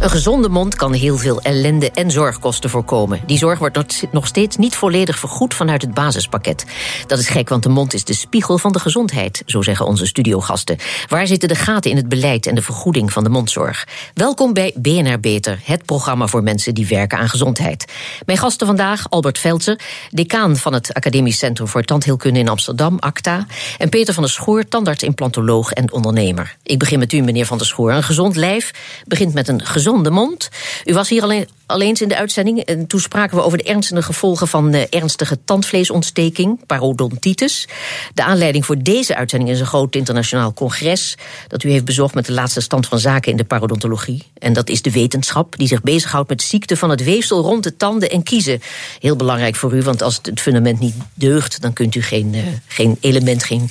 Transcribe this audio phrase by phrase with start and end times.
[0.00, 3.20] Een gezonde mond kan heel veel ellende en zorgkosten voorkomen.
[3.26, 6.64] Die zorg wordt nog steeds niet volledig vergoed vanuit het basispakket.
[7.06, 10.06] Dat is gek, want de mond is de spiegel van de gezondheid, zo zeggen onze
[10.06, 10.76] studiogasten.
[11.08, 13.88] Waar zitten de gaten in het beleid en de vergoeding van de mondzorg?
[14.14, 17.92] Welkom bij BNR Beter, het programma voor mensen die werken aan gezondheid.
[18.26, 19.78] Mijn gasten vandaag Albert Veldse,
[20.10, 23.46] decaan van het Academisch Centrum voor Tandheelkunde in Amsterdam, ACTA.
[23.78, 26.56] En Peter van der Schoor, tandarts, implantoloog en ondernemer.
[26.62, 27.92] Ik begin met u, meneer van der Schoor.
[27.92, 28.70] Een gezond lijf
[29.06, 30.48] begint met een gezond gezonde mond.
[30.84, 32.60] U was hier alleen, alleen in de uitzending.
[32.60, 37.68] En toen spraken we over de ernstige gevolgen van de ernstige tandvleesontsteking, parodontitis.
[38.14, 41.14] De aanleiding voor deze uitzending is een groot internationaal congres
[41.48, 44.22] dat u heeft bezocht met de laatste stand van zaken in de parodontologie.
[44.38, 47.76] En dat is de wetenschap die zich bezighoudt met ziekte van het weefsel rond de
[47.76, 48.60] tanden en kiezen.
[49.00, 52.42] Heel belangrijk voor u, want als het fundament niet deugt, dan kunt u geen, uh,
[52.66, 53.70] geen element, geen.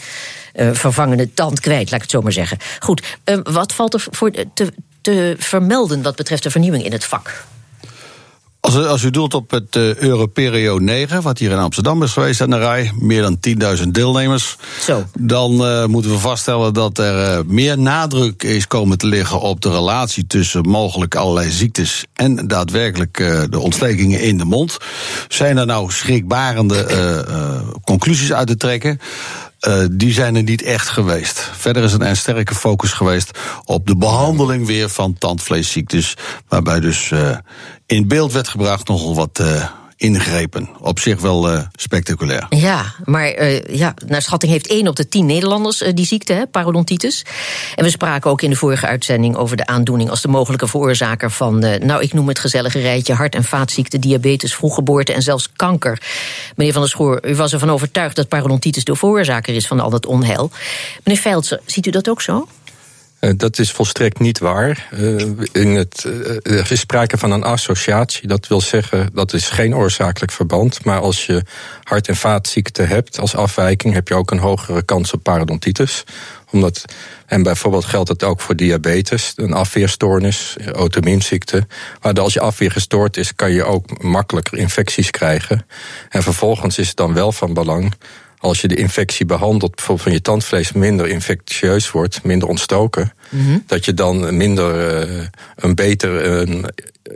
[0.58, 2.58] Uh, vervangende tand kwijt, laat ik het zo maar zeggen.
[2.80, 4.74] Goed, wat valt er voor te,
[5.06, 7.46] te vermelden wat betreft de vernieuwing in het vak?
[8.60, 12.42] Als, als u doelt op het uh, Europerio 9, wat hier in Amsterdam is geweest
[12.42, 13.38] aan de rij, meer dan
[13.78, 14.58] 10.000 deelnemers.
[14.80, 15.06] Zo.
[15.20, 19.62] Dan uh, moeten we vaststellen dat er uh, meer nadruk is komen te liggen op
[19.62, 23.18] de relatie tussen mogelijk allerlei ziektes en daadwerkelijk
[23.50, 24.78] de ontstekingen in de mond.
[25.28, 26.86] Zijn er nou schrikbarende
[27.84, 29.00] conclusies uit te trekken?
[29.68, 31.50] Uh, die zijn er niet echt geweest.
[31.54, 36.18] Verder is er een sterke focus geweest op de behandeling weer van tandvleesziektes.
[36.48, 37.38] Waarbij dus uh,
[37.86, 39.66] in beeld werd gebracht nogal wat uh,
[39.98, 40.70] ingrepen.
[40.80, 42.46] Op zich wel uh, spectaculair.
[42.50, 46.34] Ja, maar uh, ja, naar schatting heeft 1 op de 10 Nederlanders uh, die ziekte,
[46.34, 47.26] hè, parodontitis.
[47.76, 51.32] En we spraken ook in de vorige uitzending over de aandoening als de mogelijke veroorzaker
[51.32, 56.02] van, nou, ik noem het gezellige rijtje hart- en vaatziekten, diabetes, vroeggeboorte en zelfs kanker.
[56.56, 59.90] Meneer Van der Schoor, u was ervan overtuigd dat parodontitis de veroorzaker is van al
[59.90, 60.52] dat onheil.
[61.04, 62.48] Meneer Veldse, ziet u dat ook zo?
[63.26, 64.88] Uh, dat is volstrekt niet waar.
[64.94, 65.22] Uh,
[65.52, 68.28] in het, uh, er is sprake van een associatie.
[68.28, 70.84] Dat wil zeggen, dat is geen oorzakelijk verband.
[70.84, 71.44] Maar als je
[71.84, 76.04] hart- en vaatziekten hebt als afwijking, heb je ook een hogere kans op parodontitis.
[76.52, 76.86] Omdat,
[77.26, 81.68] en bijvoorbeeld geldt dat ook voor diabetes, een afweerstoornis, auto-immuunziekte.
[82.02, 85.66] Als je afweer gestoord is, kan je ook makkelijker infecties krijgen.
[86.10, 87.94] En vervolgens is het dan wel van belang
[88.40, 93.64] als je de infectie behandelt, bijvoorbeeld van je tandvlees, minder infectieus wordt, minder ontstoken, mm-hmm.
[93.68, 95.26] dat je dan minder uh,
[95.56, 96.64] een beter uh,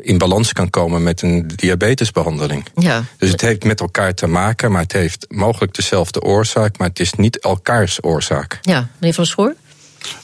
[0.01, 2.65] in balans kan komen met een diabetesbehandeling.
[2.75, 3.03] Ja.
[3.17, 6.99] Dus het heeft met elkaar te maken, maar het heeft mogelijk dezelfde oorzaak, maar het
[6.99, 8.59] is niet elkaars oorzaak.
[8.61, 9.55] Ja, meneer Van Schoor?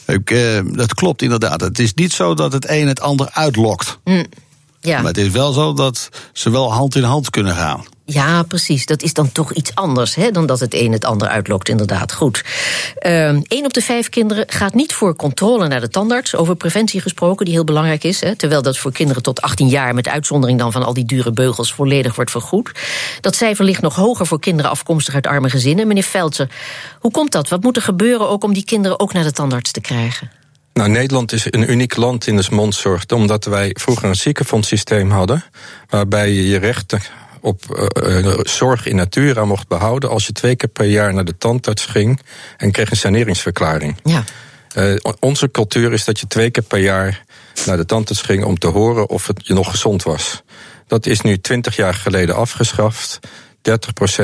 [0.06, 1.60] Ik, uh, dat klopt inderdaad.
[1.60, 3.98] Het is niet zo dat het een het ander uitlokt.
[4.04, 4.26] Mm.
[4.80, 4.96] Ja.
[4.96, 7.84] Maar het is wel zo dat ze wel hand in hand kunnen gaan.
[8.08, 8.86] Ja, precies.
[8.86, 12.12] Dat is dan toch iets anders hè, dan dat het een het ander uitlokt, inderdaad.
[12.12, 12.44] Goed.
[12.98, 16.34] Eén uh, op de vijf kinderen gaat niet voor controle naar de tandarts.
[16.34, 18.20] Over preventie gesproken, die heel belangrijk is.
[18.20, 21.32] Hè, terwijl dat voor kinderen tot 18 jaar, met uitzondering dan van al die dure
[21.32, 22.70] beugels, volledig wordt vergoed.
[23.20, 25.86] Dat cijfer ligt nog hoger voor kinderen afkomstig uit arme gezinnen.
[25.86, 26.48] Meneer Veldse,
[27.00, 27.48] hoe komt dat?
[27.48, 30.30] Wat moet er gebeuren ook om die kinderen ook naar de tandarts te krijgen?
[30.72, 35.44] Nou, Nederland is een uniek land in de mondzorg, omdat wij vroeger een ziekenfondssysteem hadden,
[35.88, 37.00] waarbij je je rechten
[37.46, 41.38] op uh, zorg in natura mocht behouden als je twee keer per jaar naar de
[41.38, 42.20] tandarts ging
[42.56, 43.96] en kreeg een saneringsverklaring.
[44.04, 44.24] Ja.
[44.76, 47.24] Uh, onze cultuur is dat je twee keer per jaar
[47.66, 50.42] naar de tandarts ging om te horen of het je nog gezond was.
[50.86, 53.18] Dat is nu twintig jaar geleden afgeschaft.
[53.70, 53.72] 30%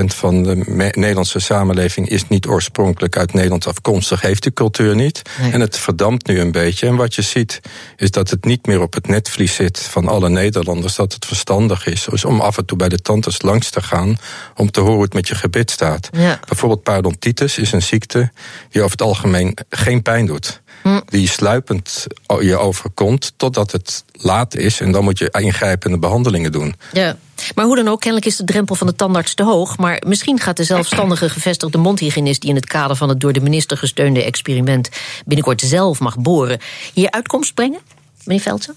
[0.04, 0.56] van de
[0.94, 5.22] Nederlandse samenleving is niet oorspronkelijk uit Nederland afkomstig, heeft die cultuur niet.
[5.40, 5.52] Nee.
[5.52, 6.86] En het verdampt nu een beetje.
[6.86, 7.60] En wat je ziet,
[7.96, 11.86] is dat het niet meer op het netvlies zit van alle Nederlanders, dat het verstandig
[11.86, 14.16] is dus om af en toe bij de tandarts langs te gaan,
[14.56, 16.08] om te horen hoe het met je gebit staat.
[16.12, 16.40] Ja.
[16.46, 18.32] Bijvoorbeeld parodontitis is een ziekte
[18.70, 20.61] die over het algemeen geen pijn doet.
[20.82, 21.00] Hm.
[21.06, 22.06] Die sluipend
[22.40, 26.74] je overkomt totdat het laat is en dan moet je ingrijpende behandelingen doen.
[26.92, 27.16] Ja.
[27.54, 29.78] Maar hoe dan ook, kennelijk is de drempel van de tandarts te hoog.
[29.78, 32.40] Maar misschien gaat de zelfstandige gevestigde mondhygiënist...
[32.40, 34.88] die in het kader van het door de minister gesteunde experiment...
[35.24, 36.58] binnenkort zelf mag boren,
[36.92, 37.80] hier uitkomst brengen?
[38.24, 38.74] Meneer Veldsen?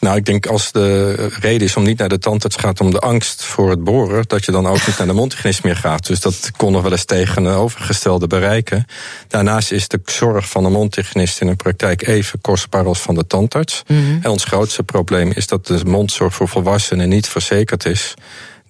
[0.00, 2.98] Nou, ik denk als de reden is om niet naar de tandarts gaat om de
[2.98, 6.06] angst voor het boren, dat je dan ook niet naar de mondhygiënist meer gaat.
[6.06, 8.86] Dus dat kon nog wel eens tegen een overgestelde bereiken.
[9.28, 13.26] Daarnaast is de zorg van de mondhygiënist in een praktijk even kostbaar als van de
[13.26, 13.82] tandarts.
[13.86, 14.18] Mm-hmm.
[14.22, 18.14] En ons grootste probleem is dat de mondzorg voor volwassenen niet verzekerd is.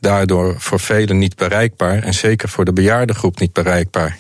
[0.01, 4.19] Daardoor voor velen niet bereikbaar en zeker voor de bejaardengroep niet bereikbaar.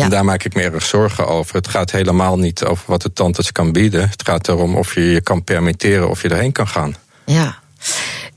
[0.00, 0.04] Ja.
[0.04, 1.54] En daar maak ik me erg zorgen over.
[1.54, 4.08] Het gaat helemaal niet over wat de tandarts kan bieden.
[4.08, 6.94] Het gaat erom of je je kan permitteren of je erheen kan gaan.
[7.24, 7.58] Ja.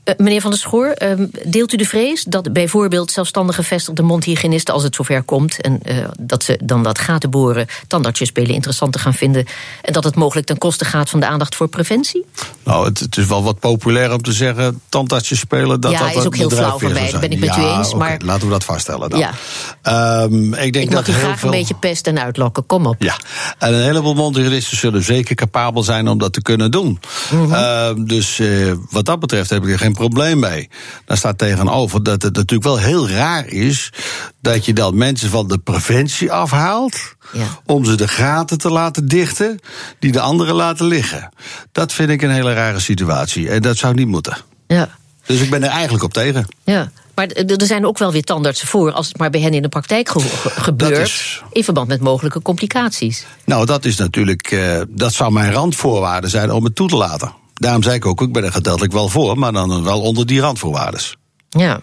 [0.08, 4.74] Uh, meneer Van der Schoor, uh, deelt u de vrees dat bijvoorbeeld zelfstandig gevestigde mondhygiënisten,
[4.74, 9.00] als het zover komt en uh, dat ze dan dat gaten boren, tandartsjes spelen interessanter
[9.00, 9.46] gaan vinden
[9.82, 12.24] en dat het mogelijk ten koste gaat van de aandacht voor preventie?
[12.64, 15.80] Nou, het, het is wel wat populair om te zeggen tandartsjes spelen.
[15.80, 17.10] Dat ja, dat is ook heel flauw van mij.
[17.10, 17.92] Dat ben ik met ja, u eens.
[17.92, 19.18] Okay, maar laten we dat vaststellen dan.
[19.18, 20.22] Ja.
[20.22, 21.52] Um, ik denk ik dat mag u heel graag veel...
[21.52, 22.66] een beetje pesten en uitlokken.
[22.66, 22.96] Kom op.
[22.98, 23.16] Ja,
[23.58, 27.00] en een heleboel mondhygiënisten zullen zeker capabel zijn om dat te kunnen doen.
[27.30, 27.52] Mm -hmm.
[27.52, 30.68] uh, dus uh, wat dat betreft heb ik er geen probleem mee.
[31.04, 33.92] Daar staat tegenover dat het natuurlijk wel heel raar is
[34.40, 37.16] dat je dan mensen van de preventie afhaalt.
[37.32, 37.46] Ja.
[37.66, 39.60] Om ze de gaten te laten dichten
[39.98, 41.28] die de anderen laten liggen.
[41.72, 43.48] Dat vind ik een hele rare situatie.
[43.48, 44.36] En dat zou niet moeten.
[44.66, 44.88] Ja.
[45.26, 46.46] Dus ik ben er eigenlijk op tegen.
[46.64, 46.90] Ja.
[47.14, 49.68] Maar er zijn ook wel weer tandartsen voor als het maar bij hen in de
[49.68, 50.98] praktijk ge gebeurt.
[50.98, 53.26] Is, in verband met mogelijke complicaties.
[53.44, 54.50] Nou, dat is natuurlijk.
[54.50, 57.32] Uh, dat zou mijn randvoorwaarde zijn om het toe te laten.
[57.58, 60.40] Daarom zei ik ook, ik ben er gedeeltelijk wel voor, maar dan wel onder die
[60.40, 61.00] randvoorwaarden.
[61.48, 61.80] Ja.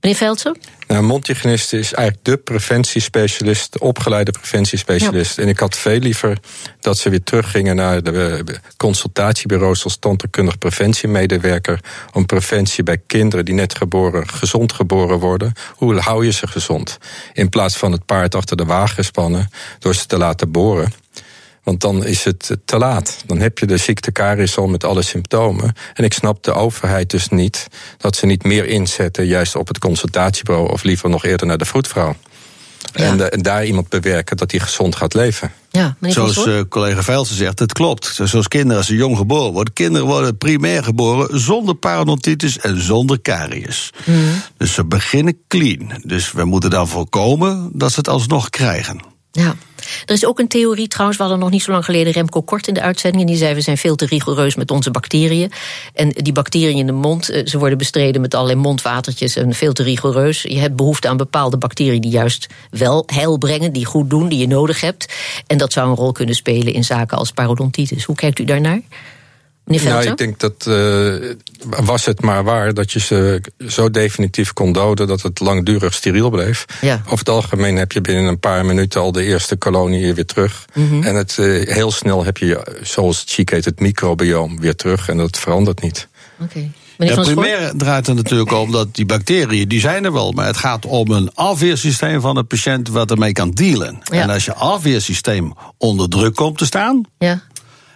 [0.00, 0.58] Meneer Veldsen?
[0.86, 5.36] Nou, mondhygiënist is eigenlijk de preventiespecialist, de opgeleide preventiespecialist.
[5.36, 5.42] Ja.
[5.42, 6.38] En ik had veel liever
[6.80, 8.44] dat ze weer teruggingen naar de
[8.76, 11.80] consultatiebureaus als tandheelkundig preventiemedewerker.
[12.12, 15.52] Om preventie bij kinderen die net geboren, gezond geboren worden.
[15.74, 16.98] Hoe hou je ze gezond?
[17.32, 20.92] In plaats van het paard achter de wagen spannen door ze te laten boren.
[21.62, 23.22] Want dan is het te laat.
[23.26, 25.74] Dan heb je de ziekte karies al met alle symptomen.
[25.94, 27.66] En ik snap de overheid dus niet
[27.98, 31.64] dat ze niet meer inzetten, juist op het consultatiebureau of liever nog eerder naar de
[31.64, 32.16] vroedvrouw.
[32.92, 33.04] Ja.
[33.04, 35.52] En, de, en, daar iemand bewerken dat hij gezond gaat leven.
[35.70, 38.18] Ja, Zoals uh, collega Velsen zegt, het klopt.
[38.24, 39.72] Zoals kinderen als ze jong geboren worden.
[39.72, 43.90] Kinderen worden primair geboren zonder parodontitis en zonder karies.
[44.04, 44.42] Mm.
[44.56, 46.02] Dus ze beginnen clean.
[46.04, 49.00] Dus we moeten dan voorkomen dat ze het alsnog krijgen.
[49.30, 49.54] Ja,
[50.04, 52.68] er is ook een theorie trouwens, we hadden nog niet zo lang geleden Remco Kort
[52.68, 53.22] in de uitzending.
[53.22, 55.52] En die zei, we zijn veel te rigoureus met onze bacteriën.
[55.94, 59.82] En die bacteriën in de mond, ze worden bestreden met allerlei mondwatertjes en veel te
[59.82, 60.42] rigoureus.
[60.42, 64.38] Je hebt behoefte aan bepaalde bacteriën die juist wel heil brengen, die goed doen, die
[64.38, 65.12] je nodig hebt.
[65.46, 68.04] En dat zou een rol kunnen spelen in zaken als parodontitis.
[68.04, 68.80] Hoe kijkt u daarnaar?
[69.64, 71.34] Nou, ik denk dat uh,
[71.84, 76.30] was het maar waar dat je ze zo definitief kon doden dat het langdurig steriel
[76.30, 76.64] bleef.
[76.80, 77.00] Ja.
[77.04, 80.64] Over het algemeen heb je binnen een paar minuten al de eerste kolonie weer terug.
[80.74, 81.02] Mm -hmm.
[81.02, 85.08] En het, uh, heel snel heb je, zoals het chic heet, het microbioom weer terug.
[85.08, 86.08] En dat verandert niet.
[86.40, 86.50] Oké.
[86.50, 86.70] Okay.
[87.08, 90.32] Ja, primair draait er natuurlijk om dat die bacteriën, die zijn er wel.
[90.32, 93.98] Maar het gaat om een afweersysteem van de patiënt wat ermee kan dealen.
[94.02, 94.20] Ja.
[94.22, 97.42] En als je afweersysteem onder druk komt te staan, ja.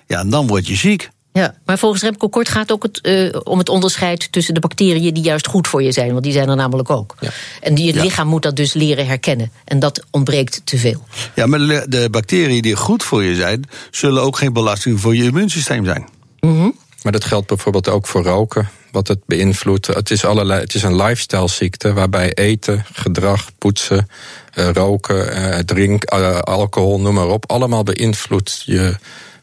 [0.07, 1.11] Ja, dan word je ziek.
[1.37, 5.15] Ja, maar volgens Remco Kort gaat ook het, uh, om het onderscheid tussen de bacteriën
[5.15, 7.15] die juist goed voor je zijn, want die zijn er namelijk ook.
[7.21, 7.31] Ja.
[7.61, 8.03] En die, het Ja.
[8.03, 9.51] lichaam moet dat dus leren herkennen.
[9.65, 11.05] En dat ontbreekt te veel.
[11.35, 15.23] Ja, maar de- bacteriën die goed voor je zijn, zullen ook geen belasting voor je
[15.25, 16.09] immuunsysteem zijn.
[16.41, 16.71] Mhm.
[17.03, 19.87] Maar dat geldt bijvoorbeeld ook voor roken, wat het beïnvloedt.
[19.87, 24.09] Het is, allerlei, het is een lifestyle ziekte waarbij eten, gedrag, poetsen,
[24.53, 26.05] eh, roken, eh, drink,
[26.45, 28.97] alcohol, noem maar op, allemaal beïnvloedt je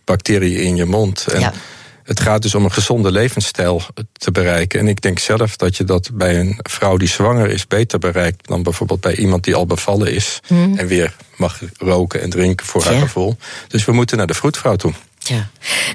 [0.06, 1.26] bacteriën in je mond.
[1.28, 1.54] En Ja.
[2.04, 3.82] Het gaat dus om een gezonde levensstijl
[4.14, 4.80] te bereiken.
[4.80, 8.48] En ik denk zelf dat je dat bij een vrouw die zwanger is beter bereikt
[8.48, 12.84] dan bijvoorbeeld bij iemand die al bevallen is en weer mag roken en drinken voor
[12.84, 13.38] haar gevoel.
[13.68, 14.94] Dus we moeten naar de vroedvrouw toe.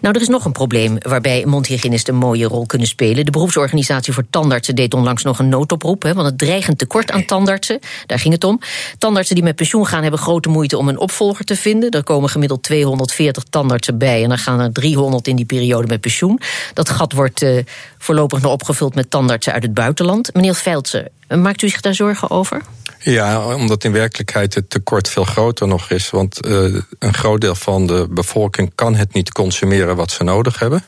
[0.00, 3.24] Nou, er is nog een probleem waarbij mondhygiënisten een mooie rol kunnen spelen.
[3.24, 6.02] De beroepsorganisatie voor tandartsen deed onlangs nog een noodoproep.
[6.02, 8.60] Hè, want het dreigend tekort aan tandartsen, daar ging het om.
[8.98, 11.90] Tandartsen die met pensioen gaan hebben grote moeite om een opvolger te vinden.
[11.90, 16.00] Er komen gemiddeld 240 tandartsen bij en dan gaan er 300 in die periode met
[16.00, 16.40] pensioen.
[16.74, 17.64] Dat gat wordt eh,
[17.98, 20.34] voorlopig nog opgevuld met tandartsen uit het buitenland.
[20.34, 22.62] Meneer Veldsen, maakt u zich daar zorgen over?
[23.00, 26.10] Ja, omdat in werkelijkheid het tekort veel groter nog is.
[26.10, 26.52] Want eh,
[26.98, 30.84] een groot deel van de bevolking kan het niet consumeren wat ze nodig hebben.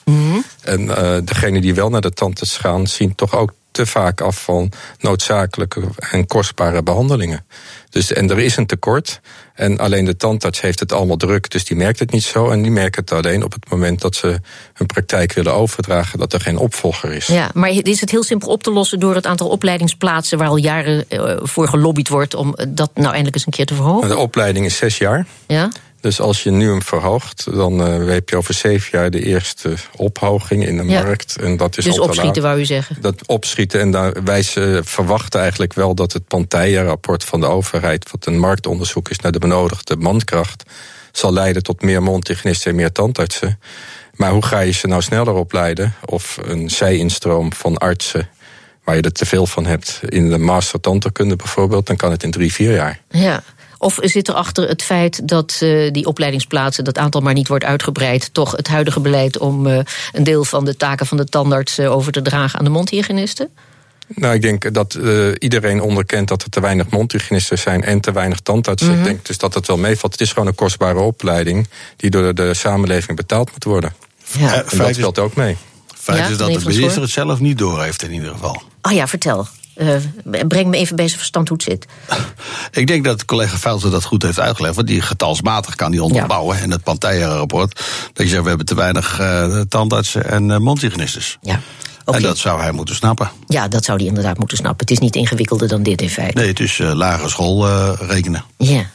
[0.63, 4.43] En eh degenen die wel naar de tandarts gaan, zien toch ook te vaak af
[4.43, 7.47] van noodzakelijke en kostbare behandelingen.
[7.91, 9.21] Dus, en er is een tekort.
[9.55, 12.51] En alleen de tandarts heeft het allemaal druk, dus die merkt het niet zo.
[12.51, 14.41] En die merken het alleen op het moment dat ze
[14.73, 17.27] hun praktijk willen overdragen, dat er geen opvolger is.
[17.27, 20.57] Ja, maar is het heel simpel op te lossen door het aantal opleidingsplaatsen waar al
[20.57, 24.09] jaren eh, voor gelobbyd wordt om dat nou eindelijk eens een keer te verhogen?
[24.09, 25.27] De opleiding is zes jaar.
[25.47, 25.71] Ja?
[26.01, 29.75] Dus als je nu hem verhoogt, dan uh, heb je over zeven jaar de eerste
[29.97, 31.03] ophoging in de Ja.
[31.03, 31.37] markt.
[31.41, 32.97] En dat is Dus al opschieten, wou u zeggen.
[33.01, 33.81] Dat opschieten.
[33.81, 34.43] En daar, wij
[34.85, 39.39] verwachten eigenlijk wel dat het Pantaya-rapport van de overheid, wat een marktonderzoek is naar de
[39.39, 40.63] benodigde mankracht,
[41.13, 43.59] zal leiden tot meer mondhygiënisten en meer tandartsen.
[44.15, 45.95] Maar hoe ga je ze nou sneller opleiden?
[46.05, 48.29] Of een zij-instroom van artsen,
[48.85, 52.23] waar je er te veel van hebt, in de master tandheelkunde bijvoorbeeld, dan kan het
[52.23, 53.01] in drie, vier jaar.
[53.11, 53.43] Ja.
[53.83, 57.65] Of zit er achter het feit dat uh, die opleidingsplaatsen, dat aantal maar niet wordt
[57.65, 59.79] uitgebreid, toch het huidige beleid om uh,
[60.13, 63.49] een deel van de taken van de tandarts uh, over te dragen aan de mondhygiënisten?
[64.15, 68.13] Nou, ik denk dat uh, iedereen onderkent dat er te weinig mondhygiënisten zijn en te
[68.13, 68.89] weinig tandartsen.
[68.89, 69.03] Mm -hmm.
[69.03, 70.13] Ik denk dus dat het wel meevalt.
[70.13, 73.95] Het is gewoon een kostbare opleiding die door de samenleving betaald moet worden.
[74.39, 74.65] Ja.
[74.65, 75.57] En dat speelt ook mee.
[75.97, 78.63] Feit ja, is dat de minister het zelf niet door heeft in ieder geval.
[78.83, 79.47] Oh ja, vertel.
[79.81, 81.87] Uh, breng me even bij zijn verstand hoe het zit.
[82.81, 84.75] Ik denk dat collega Velsen dat goed heeft uitgelegd.
[84.75, 86.57] Want die getalsmatig kan die onderbouwen.
[86.57, 86.63] Ja.
[86.63, 87.81] En het Panteijer-rapport.
[88.13, 91.39] Dat je zegt, we hebben te weinig uh, tandartsen en uh, mondhygiënistes.
[91.41, 91.61] Ja.
[92.05, 92.21] Okay.
[92.21, 93.31] En dat zou hij moeten snappen.
[93.47, 94.81] Ja, dat zou hij inderdaad moeten snappen.
[94.81, 96.39] Het is niet ingewikkelder dan dit in feite.
[96.39, 98.45] Nee, het is uh, lagere school rekenen.
[98.57, 98.87] Ja.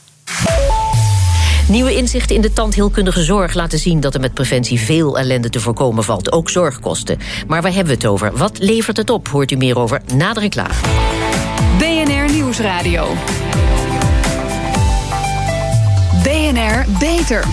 [1.69, 5.59] Nieuwe inzichten in de tandheelkundige zorg laten zien dat er met preventie veel ellende te
[5.59, 7.17] voorkomen valt, ook zorgkosten.
[7.47, 8.37] Maar waar hebben we het over?
[8.37, 9.27] Wat levert het op?
[9.27, 10.73] Hoort u meer over na de reclame.
[11.77, 13.07] BNR Nieuwsradio.
[16.23, 17.43] BNR Beter.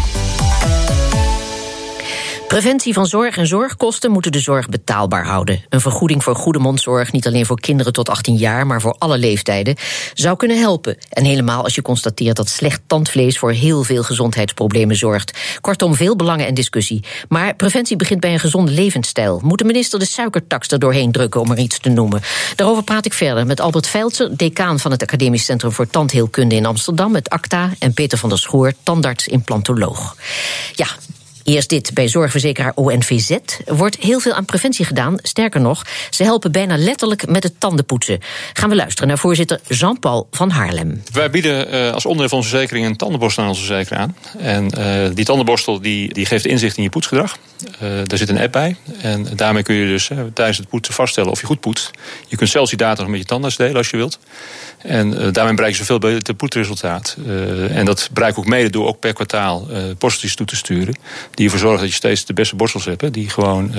[2.53, 5.65] Preventie van zorg en zorgkosten moeten de zorg betaalbaar houden.
[5.69, 9.19] Een vergoeding voor goede mondzorg, niet alleen voor kinderen tot 18 jaar, maar voor alle
[9.19, 9.77] leeftijden,
[10.15, 10.97] zou kunnen helpen.
[11.09, 15.39] En helemaal als je constateert dat slecht tandvlees voor heel veel gezondheidsproblemen zorgt.
[15.61, 17.05] Kortom, veel belangen en discussie.
[17.29, 19.41] Maar preventie begint bij een gezonde levensstijl.
[19.45, 22.21] Moet de minister de suikertax er doorheen drukken, om er iets te noemen?
[22.57, 26.67] Daarover praat ik verder met Albert Veiltzer, decaan van het Academisch Centrum voor Tandheelkunde in
[26.67, 30.17] Amsterdam, het ACTA, en Peter van der Schoor, tandarts-implantoloog.
[30.73, 30.87] Ja,
[31.45, 31.95] Eerst dit.
[31.95, 35.17] Bij zorgverzekeraar ONVZ wordt heel veel aan preventie gedaan.
[35.23, 38.19] Sterker nog, ze helpen bijna letterlijk met het tandenpoetsen.
[38.53, 41.03] Gaan we luisteren naar voorzitter Jean-Paul van Haarlem.
[41.13, 44.17] Wij bieden uh, als onderdeel van onze verzekering een tandenborstel aan onze verzekeraar aan.
[44.39, 47.39] En uh, die tandenborstel die, die geeft inzicht in je poetsgedrag.
[47.83, 48.77] Uh, daar zit een app bij.
[49.01, 51.91] En daarmee kun je dus tijdens het poetsen vaststellen of je goed poetst.
[52.27, 54.19] Je kunt zelfs die data nog met je tandarts delen als je wilt.
[54.83, 57.17] En uh, daarmee bereik je zoveel beter poetresultaat.
[57.27, 60.57] Uh, en dat bereik ik ook mede door ook per kwartaal uh, borsteltjes toe te
[60.57, 60.95] sturen.
[61.35, 63.13] Die ervoor zorgen dat je steeds de beste borstels hebt.
[63.13, 63.73] Die gewoon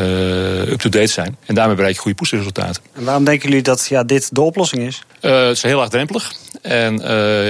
[0.68, 1.38] up-to-date zijn.
[1.46, 2.84] En daarmee bereik je goede poetsresultaten.
[2.94, 5.04] En waarom denken jullie dat ja, dit de oplossing is?
[5.20, 6.34] het is heel laagdrempelig.
[6.62, 7.02] En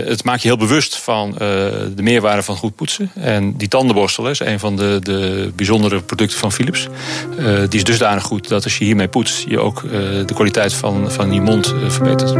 [0.07, 1.31] het maakt je heel bewust van
[1.95, 3.11] de meerwaarde van goed poetsen.
[3.15, 6.87] En die tandenborstel is een van de, de bijzondere producten van Philips.
[7.69, 9.45] die is dusdanig goed dat als je hiermee poetst...
[9.47, 9.81] je ook
[10.25, 12.33] de kwaliteit van, van je mond verbetert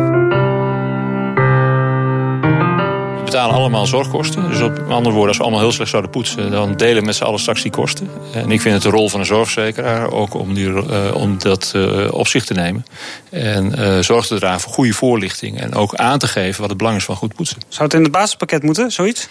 [3.34, 4.50] betalen allemaal zorgkosten.
[4.50, 6.52] Dus op andere woorden, als we allemaal heel slecht zouden poetsen...
[6.52, 8.10] dan delen we met z'n allen straks die kosten.
[8.34, 11.74] En ik vind het de rol van een zorgverzekeraar ook om, die, uh, om dat
[11.76, 12.86] uh, op zich te nemen.
[13.30, 15.60] En uh, zorg te dragen voor goede voorlichting.
[15.60, 17.58] En ook aan te geven wat het belang is van goed poetsen.
[17.68, 19.28] Zou het in het basispakket moeten, zoiets?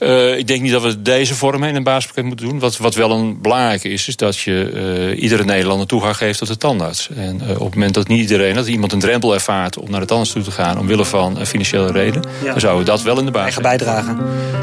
[0.00, 2.58] Uh, ik denk niet dat we deze vorm in een basispakket moeten doen.
[2.58, 4.70] Wat, wat wel een belangrijke is, is dat je
[5.12, 7.08] uh, iedere Nederlander toegang geeft tot de tandarts.
[7.16, 10.00] En uh, op het moment dat niet iedereen, dat iemand een drempel ervaart om naar
[10.00, 12.50] de tandarts toe te gaan, omwille van financiële reden, ja.
[12.50, 13.58] dan zouden we dat wel in de basis.
[13.58, 14.16] Eigen bijdrage.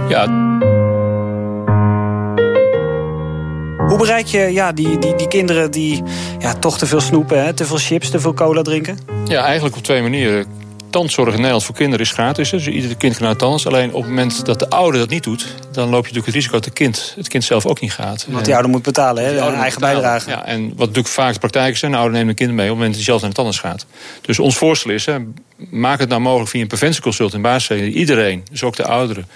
[0.09, 0.25] Ja.
[3.87, 6.03] Hoe bereik je ja, die, die, die kinderen die
[6.39, 8.97] ja, toch te veel snoepen, hè, te veel chips, te veel cola drinken?
[9.25, 10.45] Ja, eigenlijk op twee manieren
[10.89, 12.49] tandzorg in Nederland voor kinderen is gratis.
[12.49, 13.67] Dus ieder kind kan naar tandarts.
[13.67, 15.55] Alleen op het moment dat de ouder dat niet doet...
[15.71, 18.25] dan loop je natuurlijk het risico dat het kind, het kind zelf ook niet gaat.
[18.29, 19.29] Want die ouder moet betalen, hè?
[19.29, 19.79] eigen betalen.
[19.79, 20.29] bijdrage.
[20.29, 21.81] Ja, en wat natuurlijk vaak de praktijk is...
[21.81, 23.59] een ouder neemt een kind mee op het moment dat hij zelf naar de tandarts
[23.59, 23.85] gaat.
[24.21, 25.05] Dus ons voorstel is...
[25.05, 25.17] Hè,
[25.69, 27.81] maak het nou mogelijk via een preventieconsult in basis...
[27.81, 29.27] iedereen, dus ook de ouderen,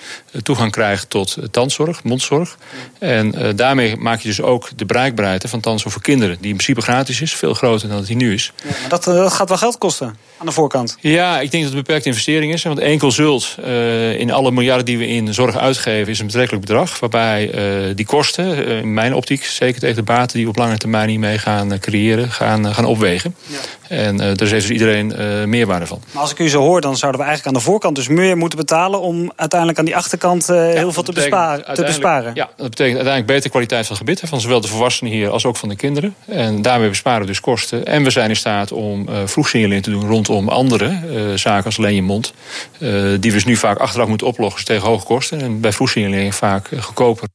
[0.44, 2.58] toegang krijgt tot tandzorg, mondzorg.
[3.00, 6.38] En uh, daarmee maak je dus ook de bereikbaarheid van tandzorg voor kinderen...
[6.40, 8.54] die in principe gratis is, veel groter dan dat die nu is.
[8.64, 10.98] Ja, maar dat, dat gaat wel geld kosten aan de voorkant.
[11.00, 12.64] Ja, ik denk dat het een beperkte investering is.
[12.64, 16.12] Want één consult uh, in alle miljarden die we in zorg uitgeven...
[16.12, 17.00] is een betrekkelijk bedrag.
[17.00, 17.54] Waarbij
[17.88, 19.44] uh, die kosten, in mijn optiek...
[19.44, 22.32] zeker tegen de baten die we op lange termijn hiermee gaan creëren...
[22.32, 23.36] gaan, gaan opwegen.
[23.48, 23.58] Ja.
[23.92, 25.14] En daar heeft dus iedereen
[25.50, 26.02] meerwaarde van.
[26.12, 27.96] Maar als ik u zo hoor, dan zouden we eigenlijk aan de voorkant...
[27.96, 30.46] dus meer moeten betalen om uiteindelijk aan die achterkant...
[30.48, 32.32] Ja, heel veel te besparen, te besparen.
[32.34, 34.30] Ja, dat betekent uiteindelijk betere kwaliteit van het gebit...
[34.30, 36.16] van zowel de volwassenen hier als ook van de kinderen.
[36.26, 37.86] En daarmee besparen we dus kosten.
[37.86, 40.08] En we zijn in staat om vroegsignalering te doen...
[40.08, 41.00] rondom andere
[41.36, 42.34] zaken als alleen je mond.
[42.80, 42.88] Die
[43.20, 45.42] we dus nu vaak achteraf moeten oplossen tegen hoge kosten.
[45.42, 47.28] En bij vroegsignalering vaak goedkoper.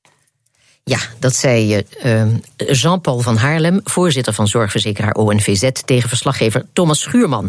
[0.90, 2.22] Ja, dat zei uh,
[2.56, 7.48] Jean-Paul van Haarlem, voorzitter van zorgverzekeraar ONVZ, tegen verslaggever Thomas Schuurman.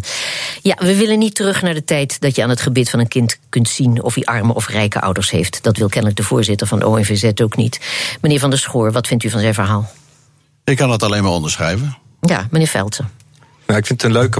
[0.61, 3.07] Ja, we willen niet terug naar de tijd dat je aan het gebit van een
[3.07, 5.63] kind kunt zien of hij arme of rijke ouders heeft.
[5.63, 7.79] Dat wil kennelijk de voorzitter van ONVZ ook niet.
[8.21, 9.91] Meneer Van der Schoor, wat vindt u van zijn verhaal?
[10.63, 11.97] Ik kan het alleen maar onderschrijven.
[12.21, 13.09] Ja, meneer Velten.
[13.67, 14.39] Nou, ik vind het een leuke,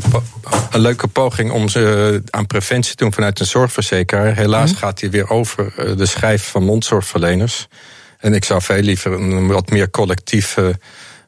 [0.71, 4.35] een leuke poging om ze aan preventie te doen vanuit een zorgverzekeraar.
[4.35, 4.77] Helaas mm.
[4.77, 7.67] gaat hij weer over de schijf van mondzorgverleners.
[8.19, 10.57] En ik zou veel liever een wat meer collectief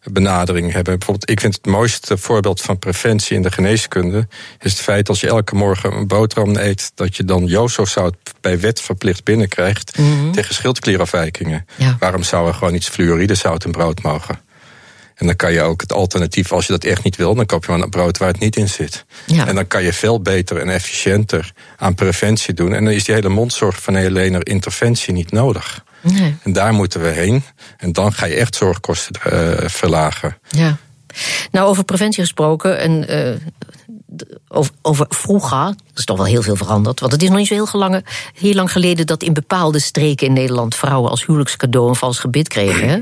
[0.04, 0.98] benadering hebben.
[0.98, 4.28] Bijvoorbeeld, ik vind het mooiste voorbeeld van preventie in de geneeskunde
[4.60, 8.60] is het feit als je elke morgen een boterham eet, dat je dan zout bij
[8.60, 11.66] wet verplicht binnenkrijgt mm tegen schildklierafwijkingen.
[12.00, 14.40] Waarom zou er gewoon iets fluoridezout in brood mogen?
[15.16, 17.66] En dan kan je ook het alternatief, als je dat echt niet wil, dan koop
[17.66, 19.06] je maar een brood waar het niet in zit.
[19.26, 19.48] Ja.
[19.48, 22.74] En dan kan je veel beter en efficiënter aan preventie doen.
[22.74, 25.84] En dan is die hele mondzorg van Helener interventie niet nodig.
[26.02, 26.36] Nee.
[26.44, 27.44] En daar moeten we heen.
[27.78, 30.38] En dan ga je echt zorgkosten uh, verlagen.
[30.48, 30.78] Ja.
[31.52, 32.80] Nou, over preventie gesproken.
[32.80, 33.36] En, uh,
[34.48, 37.00] over, over vroeger, dat is toch wel heel veel veranderd.
[37.00, 40.28] Want het is nog niet zo heel, lang, heel lang geleden dat in bepaalde streken
[40.28, 42.90] in Nederland vrouwen als huwelijkscadeau een vals gebit kregen.
[42.90, 43.00] Hè?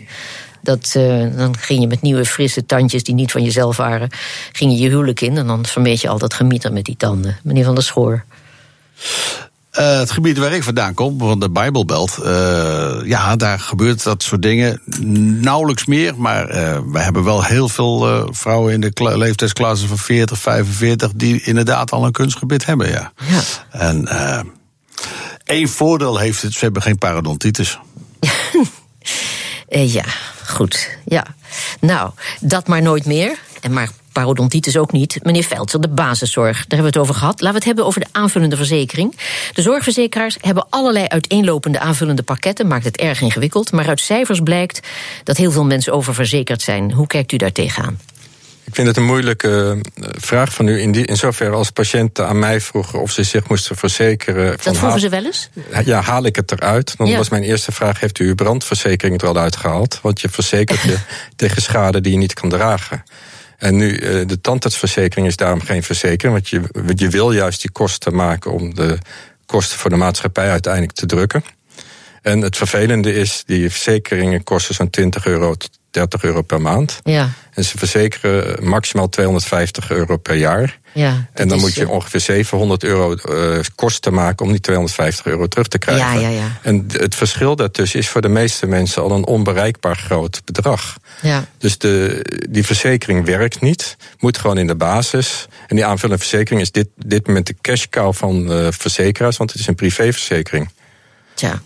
[0.62, 4.10] Dat, uh, dan ging je met nieuwe frisse tandjes die niet van jezelf waren,
[4.52, 7.38] ging je je huwelijk in en dan vermeed je al dat gemieter met die tanden.
[7.44, 8.26] Meneer Van der Schoor.
[9.80, 14.24] Uh, het gebied waar ik vandaan kom, van de Bijbelbelt, uh, ja, daar gebeurt dat
[14.24, 14.82] soort dingen
[15.42, 16.14] nauwelijks meer.
[16.18, 21.42] Maar uh, we hebben wel heel veel vrouwen in de leeftijdsklasse van 40, 45 die
[21.42, 23.12] inderdaad al een kunstgebied hebben, ja.
[23.28, 23.42] ja.
[23.70, 24.08] En
[25.44, 27.80] één voordeel heeft het, ze hebben geen parodontitis.
[29.98, 30.06] ja,
[30.46, 30.90] goed.
[31.06, 31.26] Ja.
[31.80, 33.40] Nou, dat maar nooit meer.
[33.62, 35.20] En maar parodontitis ook niet.
[35.24, 37.42] Meneer Veltzer, de basiszorg, daar hebben we het over gehad.
[37.42, 39.18] Laten we het hebben over de aanvullende verzekering.
[39.54, 43.72] De zorgverzekeraars hebben allerlei uiteenlopende aanvullende pakketten, maakt het erg ingewikkeld.
[43.72, 44.80] Maar uit cijfers blijkt
[45.24, 46.92] dat heel veel mensen oververzekerd zijn.
[46.92, 48.00] Hoe kijkt u daar tegenaan?
[48.64, 50.80] Ik vind het een moeilijke eh, vraag van u.
[50.82, 54.58] In, die, in zoverre als patiënten aan mij vroegen of ze zich moesten verzekeren.
[54.64, 55.50] Dat vroegen ze wel eens?
[55.86, 56.98] Ja, haal ik het eruit?
[56.98, 60.00] Dan was mijn eerste vraag: heeft u uw brandverzekering er al uitgehaald?
[60.02, 60.98] Want je verzekert je
[61.36, 63.04] tegen schade die je niet kan dragen.
[63.58, 66.34] En nu, eh, de tandartsverzekering is daarom geen verzekering.
[66.34, 66.62] Want je,
[66.96, 68.98] je wil juist die kosten maken om de
[69.46, 71.44] kosten voor de maatschappij uiteindelijk te drukken.
[72.22, 77.00] En het vervelende is, die verzekeringen kosten zo'n 20 euro tot 30 euro per maand.
[77.04, 77.30] Ja.
[77.54, 80.80] En ze verzekeren maximaal 250 euro per jaar.
[80.94, 85.26] Ja, en dan moet je eh, ongeveer 700 euro uh, kosten maken om die 250
[85.26, 86.20] euro terug te krijgen.
[86.20, 86.60] Ja, ja, ja.
[86.62, 90.98] En het verschil daartussen is voor de meeste mensen al een onbereikbaar groot bedrag.
[91.22, 91.46] Ja.
[91.58, 95.48] Dus de, die verzekering werkt niet, moet gewoon in de basis.
[95.68, 99.52] En die aanvullende verzekering is dit, dit moment de cash cow van uh, verzekeraars, want
[99.52, 100.70] het is een privéverzekering.
[101.34, 101.62] Tja.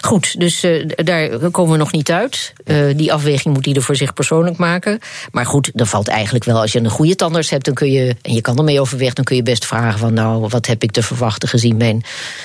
[0.00, 2.52] Goed, dus uh, daar komen we nog niet uit.
[2.64, 4.98] Uh, die afweging moet ieder voor zich persoonlijk maken.
[5.30, 8.16] Maar goed, dan valt eigenlijk wel, als je een goede tandarts hebt, dan kun je,
[8.22, 10.90] en je kan ermee overweg, dan kun je best vragen van nou, wat heb ik
[10.90, 12.02] te verwachten gezien mijn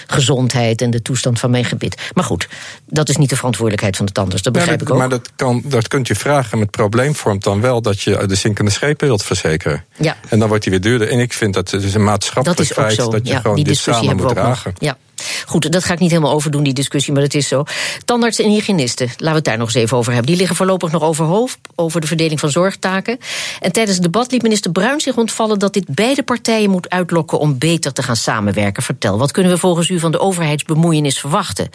[0.08, 2.02] gezondheid en de toestand van mijn gebit.
[2.14, 2.48] Maar goed,
[2.86, 4.98] dat is niet de verantwoordelijkheid van de tandarts, dat begrijp ik ook.
[4.98, 8.26] Maar dat, kan, dat kunt je vragen, maar het probleem vormt dan wel dat je
[8.28, 9.84] de zinkende schepen wilt verzekeren.
[9.98, 10.18] Ja.
[10.30, 11.10] En dan wordt die weer duurder.
[11.10, 14.16] En ik vind dat het is een maatschappelijk dat feit dat je gewoon dit samen
[14.16, 14.74] moet dragen.
[14.78, 14.98] Ja.
[15.46, 17.64] Goed, dat ga ik niet helemaal overdoen, die discussie, maar het is zo.
[18.06, 20.30] Tandarts en hygiënisten, laten we het daar nog eens even over hebben.
[20.30, 23.20] Die liggen voorlopig nog overhoofd over de verdeling van zorgtaken.
[23.60, 27.40] En tijdens het debat liet minister Bruin zich ontvallen dat dit beide partijen moet uitlokken
[27.40, 28.84] om beter te gaan samenwerken.
[28.84, 31.70] Vertel, wat kunnen we volgens u van de overheidsbemoeienis verwachten?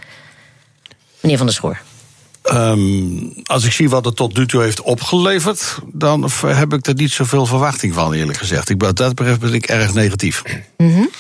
[1.20, 1.80] Meneer Van der Schoor.
[2.52, 6.94] Um, als ik zie wat het tot nu toe heeft opgeleverd, dan heb ik er
[6.94, 8.68] niet zoveel verwachting van, eerlijk gezegd.
[8.68, 10.42] Ik, dat betreft ben ik erg negatief.
[10.76, 11.10] Mm -hmm.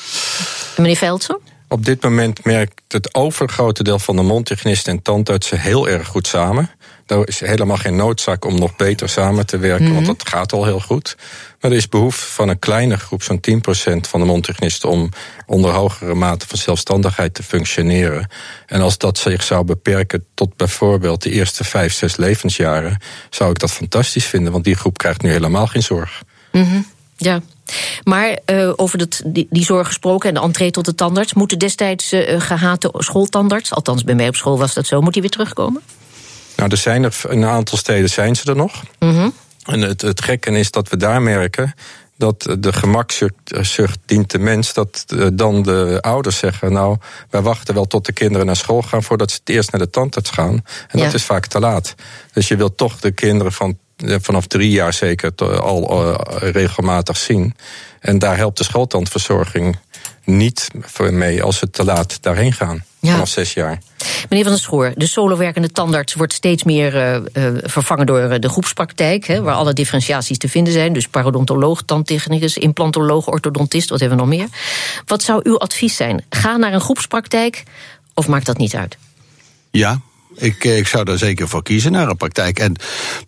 [0.76, 1.38] Meneer Veldsen?
[1.74, 6.26] Op dit moment merkt het overgrote deel van de mondhygiënisten en tandartsen heel erg goed
[6.26, 6.70] samen.
[7.06, 10.06] Er is helemaal geen noodzaak om nog beter samen te werken, want mhm.
[10.06, 11.16] dat gaat al heel goed.
[11.60, 13.60] Maar er is behoefte van een kleine groep, zo'n 10%
[14.08, 15.08] van de mondhygiënisten, om
[15.46, 18.30] onder hogere mate van zelfstandigheid te functioneren.
[18.66, 22.98] En als dat zich zou beperken tot bijvoorbeeld de eerste vijf, zes levensjaren,
[23.30, 26.22] zou ik dat fantastisch vinden, want die groep krijgt nu helemaal geen zorg.
[26.52, 27.40] Mm Ja,
[28.04, 31.34] maar uh, over dat, die, die, zorg gesproken en de entree tot de tandarts...
[31.34, 35.00] moet de destijds uh, gehate schooltandarts, althans bij mij op school was dat zo...
[35.00, 35.82] moet die weer terugkomen?
[36.56, 38.82] Nou, er zijn er, in een aantal steden zijn ze er nog.
[38.98, 39.32] Mm
[39.64, 41.74] En het, het gekke is dat we daar merken
[42.16, 46.96] dat de gemakzucht dient de mens, dat eh, dan de ouders zeggen: Nou,
[47.30, 49.90] wij wachten wel tot de kinderen naar school gaan voordat ze het eerst naar de
[49.90, 50.64] tandarts gaan.
[50.88, 51.94] En dat is vaak te laat.
[52.32, 57.54] Dus je wilt toch de kinderen van vanaf drie jaar zeker al eh, regelmatig zien.
[58.00, 59.78] En daar helpt de schooltandverzorging
[60.24, 62.84] niet mee als ze te laat daarheen gaan.
[63.00, 63.78] Vanaf zes jaar.
[64.28, 67.20] Meneer Van der Schoor, de solowerkende tandarts wordt steeds meer uh,
[67.62, 70.92] vervangen door de groepspraktijk, hè, waar alle differentiaties te vinden zijn.
[70.92, 74.48] Dus parodontoloog, tandtechnicus, implantoloog, orthodontist, wat hebben we nog meer?
[75.06, 76.24] Wat zou uw advies zijn?
[76.28, 77.62] Ga naar een groepspraktijk
[78.14, 78.96] of maakt dat niet uit?
[79.70, 80.00] Ja,
[80.36, 82.58] ik, ik zou daar zeker voor kiezen naar een praktijk.
[82.58, 82.76] En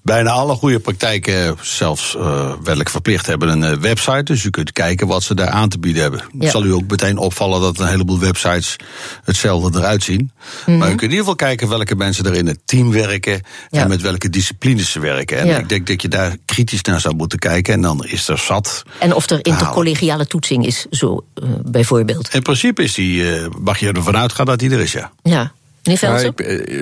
[0.02, 4.22] bijna alle goede praktijken, zelfs uh, wettelijk verplicht, hebben een website.
[4.22, 6.22] Dus u kunt kijken wat ze daar aan te bieden hebben.
[6.38, 8.76] Het zal u ook meteen opvallen dat een heleboel websites
[9.24, 10.20] hetzelfde eruit zien.
[10.20, 10.30] Mm
[10.64, 10.78] -hmm.
[10.78, 13.82] Maar u kunt in ieder geval kijken welke mensen er in het team werken ja.
[13.82, 15.38] en met welke disciplines ze werken.
[15.38, 15.58] En ja.
[15.58, 17.74] ik denk dat je daar kritisch naar zou moeten kijken.
[17.74, 18.82] En dan is er zat.
[18.98, 22.34] En of er intercollegiale toetsing is, zo uh, bijvoorbeeld.
[22.34, 25.12] In principe is die, uh, mag je ervan uitgaan dat die er is, ja.
[25.22, 25.52] Ja.
[25.86, 26.38] Ik,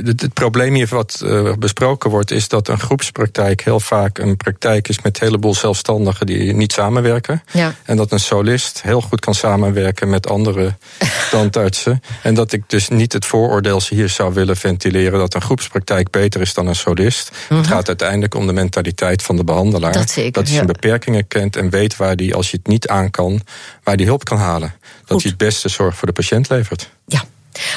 [0.06, 4.36] het, het, probleem hier wat uh, besproken wordt, is dat een groepspraktijk heel vaak een
[4.36, 7.42] praktijk is met een heleboel zelfstandigen die niet samenwerken.
[7.52, 7.74] Ja.
[7.84, 10.74] En dat een solist heel goed kan samenwerken met andere
[11.30, 12.02] tandartsen.
[12.22, 16.40] en dat ik dus niet het vooroordeel hier zou willen ventileren dat een groepspraktijk beter
[16.40, 17.30] is dan een solist.
[17.30, 17.56] Mm -hmm.
[17.56, 19.92] Het gaat uiteindelijk om de mentaliteit van de behandelaar.
[19.92, 20.72] Dat, zeker, dat hij zijn ja.
[20.72, 23.40] beperkingen kent en weet waar hij, als je het niet aan kan,
[23.82, 24.74] waar hij hulp kan halen.
[25.04, 26.90] Dat hij het beste zorg voor de patiënt levert.
[27.06, 27.24] Ja.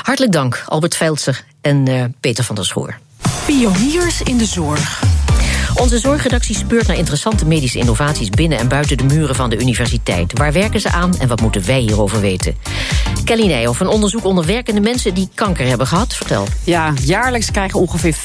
[0.01, 2.97] Hartelijk dank, Albert Veldser en uh, Peter van der Schoor.
[3.45, 5.16] Pioniers in de zorg.
[5.79, 10.37] Onze zorgredactie speurt naar interessante medische innovaties binnen en buiten de muren van de universiteit.
[10.37, 12.55] Waar werken ze aan en wat moeten wij hierover weten?
[13.23, 16.15] Kelly Nijhoff, een onderzoek onder werkende mensen die kanker hebben gehad.
[16.15, 16.47] Vertel.
[16.63, 18.15] Ja, jaarlijks krijgen ongeveer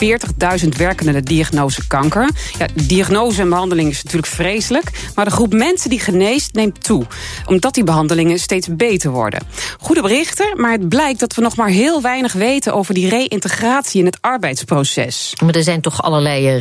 [0.62, 2.30] 40.000 werkenden de diagnose kanker.
[2.58, 7.06] Ja, diagnose en behandeling is natuurlijk vreselijk, maar de groep mensen die geneest neemt toe.
[7.46, 9.40] Omdat die behandelingen steeds beter worden.
[9.78, 14.00] Goede berichten, maar het blijkt dat we nog maar heel weinig weten over die reïntegratie
[14.00, 15.34] in het arbeidsproces.
[15.44, 16.58] Maar er zijn toch allerlei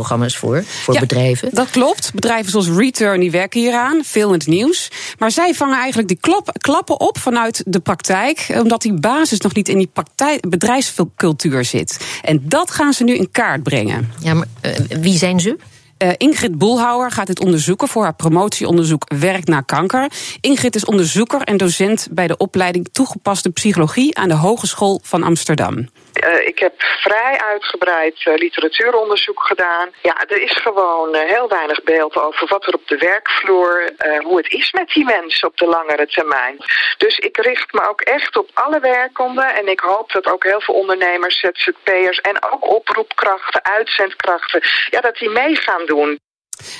[0.00, 1.48] reïntegratieprogramma's voor, voor ja, bedrijven?
[1.52, 2.14] Dat klopt.
[2.14, 4.90] Bedrijven zoals Return die werken hieraan, veel in het nieuws.
[5.18, 9.54] Maar zij vangen eigenlijk die klop, klappen op vanuit de praktijk, omdat die basis nog
[9.54, 11.98] niet in die praktijk, bedrijfscultuur zit.
[12.22, 14.12] En dat gaan ze nu in kaart brengen.
[14.20, 15.56] Ja, maar uh, wie zijn ze?
[16.02, 20.10] Uh, Ingrid Boelhouwer gaat dit onderzoeken voor haar promotieonderzoek Werk na kanker.
[20.40, 25.88] Ingrid is onderzoeker en docent bij de opleiding toegepaste psychologie aan de Hogeschool van Amsterdam.
[26.24, 29.88] Uh, ik heb vrij uitgebreid uh, literatuuronderzoek gedaan.
[30.02, 33.90] Ja, er is gewoon uh, heel weinig beeld over wat er op de werkvloer,
[34.22, 36.56] hoe het is met die mensen op de langere termijn.
[36.98, 40.60] Dus ik richt me ook echt op alle werkenden en ik hoop dat ook heel
[40.60, 46.18] veel ondernemers, ZZP'ers en ook oproepkrachten, uitzendkrachten, ja, dat die mee gaan doen.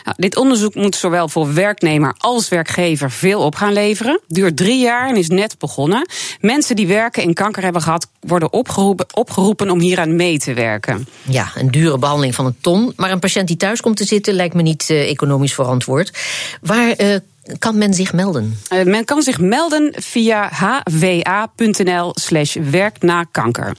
[0.05, 4.21] Nou, dit onderzoek moet zowel voor werknemer als werkgever veel op gaan leveren.
[4.29, 6.09] Duurt drie jaar en is net begonnen.
[6.40, 11.07] Mensen die werken in kanker hebben gehad, worden opgeroepen, opgeroepen om hieraan mee te werken.
[11.23, 12.93] Ja, een dure behandeling van een ton.
[12.97, 16.19] Maar een patiënt die thuis komt te zitten lijkt me niet uh, economisch verantwoord.
[16.61, 17.16] Waar uh,
[17.59, 18.59] kan men zich melden?
[18.73, 20.51] Uh, men kan zich melden via
[20.85, 23.77] hwa.nl slash werk na kanker.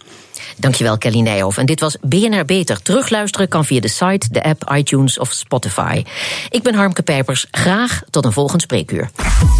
[0.57, 1.57] Dankjewel, Kelly Nijhoff.
[1.57, 2.81] En dit was BNR Beter.
[2.81, 6.03] Terugluisteren kan via de site, de app, iTunes of Spotify.
[6.49, 7.45] Ik ben Harmke Pijpers.
[7.51, 9.09] Graag tot een volgend spreekuur.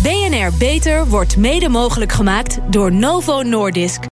[0.02, 4.10] BNR Beter wordt mede mogelijk gemaakt door Novo Nordisk.